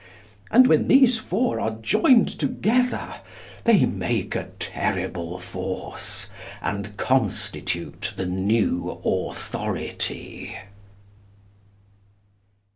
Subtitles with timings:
[0.49, 3.17] And when these four are joined together
[3.65, 10.57] they make a terrible force, and constitute the new authority.